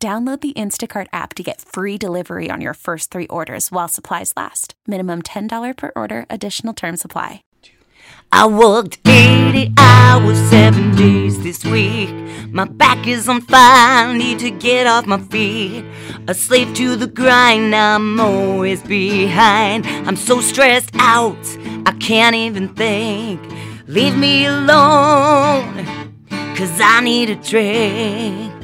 Download 0.00 0.40
the 0.40 0.52
Instacart 0.52 1.08
app 1.12 1.34
to 1.34 1.42
get 1.42 1.60
free 1.60 1.98
delivery 1.98 2.50
on 2.50 2.60
your 2.60 2.74
first 2.74 3.10
three 3.10 3.26
orders 3.26 3.72
while 3.72 3.88
supplies 3.88 4.32
last. 4.36 4.74
Minimum 4.86 5.22
$10 5.22 5.76
per 5.76 5.90
order, 5.96 6.24
additional 6.30 6.72
term 6.72 6.96
supply. 6.96 7.42
I 8.30 8.46
worked 8.46 8.98
80 9.08 9.72
hours, 9.76 10.38
seven 10.50 10.94
days 10.94 11.42
this 11.42 11.64
week. 11.64 12.10
My 12.52 12.64
back 12.64 13.08
is 13.08 13.28
on 13.28 13.40
fire, 13.40 14.14
need 14.14 14.38
to 14.38 14.52
get 14.52 14.86
off 14.86 15.06
my 15.06 15.18
feet. 15.18 15.84
A 16.28 16.34
slave 16.34 16.74
to 16.74 16.94
the 16.94 17.08
grind, 17.08 17.74
I'm 17.74 18.20
always 18.20 18.80
behind. 18.84 19.84
I'm 20.06 20.14
so 20.14 20.40
stressed 20.40 20.90
out, 20.94 21.44
I 21.86 21.92
can't 21.98 22.36
even 22.36 22.68
think. 22.68 23.40
Leave 23.88 24.16
me 24.16 24.46
alone, 24.46 25.84
cause 26.54 26.80
I 26.80 27.00
need 27.00 27.30
a 27.30 27.34
drink. 27.34 28.57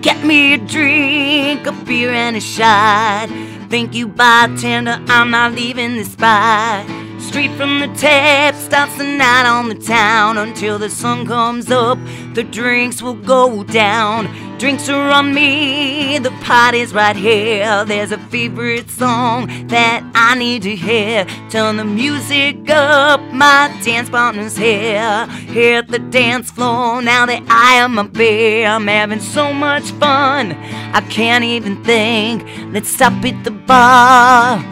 Get 0.00 0.24
me 0.24 0.54
a 0.54 0.58
drink, 0.58 1.66
a 1.66 1.72
beer 1.72 2.10
and 2.10 2.36
a 2.36 2.40
shot. 2.40 3.28
Thank 3.68 3.94
you, 3.94 4.08
bartender, 4.08 4.98
I'm 5.08 5.30
not 5.30 5.52
leaving 5.52 5.96
this 5.96 6.12
spot. 6.12 6.86
Straight 7.20 7.50
from 7.58 7.80
the 7.80 7.88
tap 7.88 8.54
starts 8.54 8.96
the 8.96 9.04
night 9.04 9.44
on 9.46 9.68
the 9.68 9.74
town 9.74 10.38
until 10.38 10.78
the 10.78 10.88
sun 10.88 11.26
comes 11.26 11.70
up. 11.70 11.98
The 12.32 12.44
drinks 12.44 13.02
will 13.02 13.14
go 13.14 13.62
down. 13.64 14.26
Drinks 14.58 14.88
are 14.88 15.10
on 15.10 15.34
me, 15.34 16.16
the 16.18 16.30
party's 16.42 16.94
right 16.94 17.16
here. 17.16 17.84
There's 17.84 18.12
a 18.12 18.18
favorite 18.18 18.88
song 18.88 19.48
that 19.66 20.08
I 20.14 20.36
need 20.36 20.62
to 20.62 20.74
hear. 20.74 21.26
Turn 21.50 21.76
the 21.76 21.84
music 21.84 22.70
up, 22.70 23.20
my 23.32 23.68
dance 23.84 24.08
partner's 24.08 24.56
here. 24.56 25.26
Here 25.26 25.78
at 25.78 25.88
the 25.88 25.98
dance 25.98 26.50
floor, 26.50 27.02
now 27.02 27.26
that 27.26 27.42
I 27.48 27.74
am 27.74 27.98
a 27.98 28.04
beer, 28.04 28.68
I'm 28.68 28.86
having 28.86 29.20
so 29.20 29.52
much 29.52 29.90
fun. 29.92 30.52
I 30.52 31.00
can't 31.10 31.44
even 31.44 31.82
think. 31.84 32.44
Let's 32.72 32.88
stop 32.88 33.24
at 33.24 33.44
the 33.44 33.50
bar, 33.50 34.64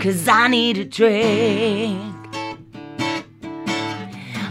cause 0.00 0.26
I 0.26 0.48
need 0.48 0.78
a 0.78 0.84
drink. 0.84 2.13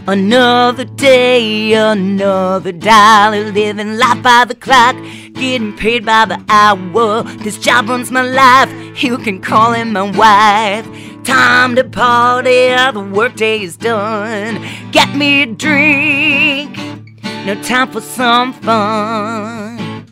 Another 0.06 0.84
day, 0.84 1.72
another 1.72 2.72
dollar, 2.72 3.50
living 3.52 3.96
life 3.96 4.22
by 4.22 4.44
the 4.44 4.54
clock, 4.54 4.94
getting 5.32 5.74
paid 5.74 6.04
by 6.04 6.26
the 6.26 6.44
hour. 6.50 7.22
This 7.22 7.56
job 7.56 7.88
runs 7.88 8.10
my 8.10 8.20
life, 8.20 8.70
you 9.02 9.16
can 9.16 9.40
call 9.40 9.72
him 9.72 9.94
my 9.94 10.02
wife. 10.02 10.86
Time 11.24 11.74
to 11.76 11.84
party, 11.84 12.68
the 12.92 13.00
workday 13.00 13.62
is 13.62 13.78
done. 13.78 14.62
Get 14.92 15.16
me 15.16 15.44
a 15.44 15.46
drink, 15.46 16.76
no 17.46 17.54
time 17.62 17.90
for 17.90 18.02
some 18.02 18.52
fun. 18.52 20.04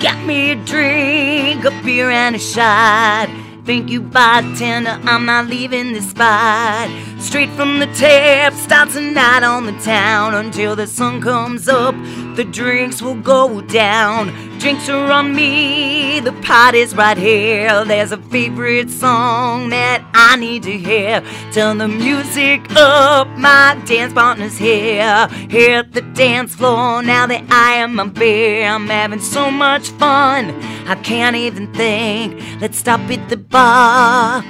Get 0.00 0.20
me 0.26 0.50
a 0.50 0.56
drink, 0.56 1.64
a 1.64 1.70
beer 1.84 2.10
and 2.10 2.34
a 2.34 2.40
shot. 2.40 3.28
Thank 3.68 3.90
you, 3.90 4.00
bartender, 4.00 4.98
I'm 5.02 5.26
not 5.26 5.48
leaving 5.48 5.92
this 5.92 6.08
spot. 6.08 6.88
Straight 7.20 7.50
from 7.50 7.80
the 7.80 7.86
tap, 7.88 8.54
starts 8.54 8.96
a 8.96 9.00
night 9.02 9.42
on 9.42 9.66
the 9.66 9.78
town 9.80 10.32
until 10.32 10.74
the 10.74 10.86
sun 10.86 11.20
comes 11.20 11.68
up. 11.68 11.94
The 12.34 12.44
drinks 12.44 13.02
will 13.02 13.20
go 13.20 13.60
down. 13.60 14.32
Drinks 14.58 14.88
are 14.88 15.12
on 15.12 15.36
me, 15.36 16.18
the 16.20 16.32
party's 16.42 16.94
right 16.96 17.18
here. 17.18 17.84
There's 17.84 18.10
a 18.10 18.16
favorite 18.16 18.88
song 18.88 19.68
that 19.68 20.02
I 20.14 20.36
need 20.36 20.62
to 20.62 20.72
hear. 20.72 21.22
Turn 21.52 21.76
the 21.76 21.88
music 21.88 22.62
up, 22.74 23.28
my 23.36 23.80
dance 23.84 24.14
partner's 24.14 24.56
here. 24.56 25.28
Here 25.50 25.80
at 25.80 25.92
the 25.92 26.00
dance 26.00 26.54
floor, 26.54 27.02
now 27.02 27.26
that 27.26 27.44
I 27.50 27.74
am 27.74 28.00
a 28.00 28.06
beer, 28.06 28.66
I'm 28.66 28.86
having 28.86 29.20
so 29.20 29.50
much 29.50 29.90
fun. 29.90 30.58
I 30.88 30.94
can't 31.02 31.36
even 31.36 31.72
think. 31.74 32.42
Let's 32.62 32.78
stop 32.78 33.00
at 33.10 33.28
the 33.28 33.36
bar, 33.50 34.42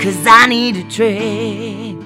cause 0.00 0.26
I 0.26 0.46
need 0.48 0.76
a 0.76 0.82
drink. 0.84 2.04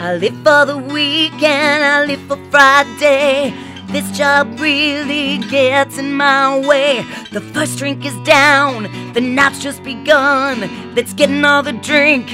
I 0.00 0.16
live 0.16 0.36
for 0.44 0.66
the 0.66 0.76
weekend, 0.76 1.82
I 1.82 2.04
live 2.04 2.20
for 2.28 2.36
Friday. 2.50 3.54
This 3.88 4.10
job 4.16 4.58
really 4.58 5.38
gets 5.48 5.98
in 5.98 6.12
my 6.14 6.58
way. 6.58 7.04
The 7.32 7.40
first 7.40 7.78
drink 7.78 8.04
is 8.04 8.16
down, 8.24 8.88
the 9.14 9.20
night's 9.20 9.62
just 9.62 9.82
begun. 9.82 10.94
Let's 10.94 11.14
get 11.14 11.30
another 11.30 11.72
drink. 11.72 12.26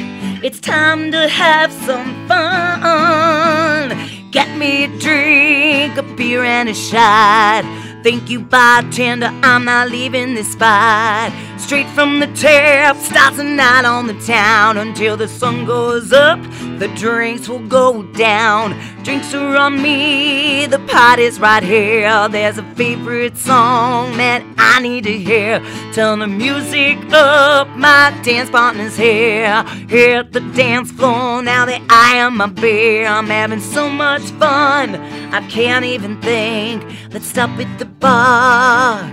It's 0.42 0.58
time 0.58 1.12
to 1.12 1.28
have 1.28 1.70
some 1.72 2.26
fun. 2.26 3.94
Get 4.30 4.56
me 4.56 4.84
a 4.84 4.88
drink, 4.98 5.96
a 5.98 6.02
beer 6.16 6.44
and 6.44 6.68
a 6.68 6.74
shot. 6.74 7.64
Thank 8.02 8.30
you, 8.30 8.40
bartender, 8.40 9.30
I'm 9.42 9.66
not 9.66 9.90
leaving 9.90 10.34
this 10.34 10.52
spot. 10.52 11.32
Straight 11.60 11.86
from 11.94 12.18
the 12.18 12.26
tap, 12.28 12.96
starts 12.96 13.36
the 13.36 13.44
night 13.44 13.84
on 13.84 14.08
the 14.08 14.18
town 14.26 14.76
until 14.76 15.16
the 15.16 15.28
sun 15.28 15.66
goes 15.66 16.12
up. 16.12 16.40
The 16.80 16.88
drinks 16.96 17.48
will 17.48 17.66
go 17.68 18.02
down. 18.14 18.74
Drinks 19.04 19.32
are 19.34 19.56
on 19.56 19.80
me, 19.80 20.66
the 20.66 20.80
party's 20.80 21.38
right 21.38 21.62
here. 21.62 22.28
There's 22.28 22.58
a 22.58 22.64
favorite 22.74 23.36
song 23.36 24.16
that 24.16 24.42
I 24.58 24.80
need 24.80 25.04
to 25.04 25.16
hear. 25.16 25.60
Turn 25.92 26.18
the 26.18 26.26
music 26.26 26.98
up, 27.12 27.68
my 27.76 28.18
dance 28.24 28.50
partner's 28.50 28.96
here. 28.96 29.62
Here 29.88 30.18
at 30.18 30.32
the 30.32 30.40
dance 30.40 30.90
floor, 30.90 31.40
now 31.42 31.66
that 31.66 31.82
I 31.88 32.16
am 32.16 32.38
my 32.38 32.46
beer, 32.46 33.06
I'm 33.06 33.26
having 33.26 33.60
so 33.60 33.88
much 33.88 34.22
fun. 34.40 34.96
I 35.32 35.46
can't 35.48 35.84
even 35.84 36.20
think. 36.20 36.84
Let's 37.12 37.26
stop 37.26 37.50
at 37.60 37.78
the 37.78 37.84
bar, 37.84 39.12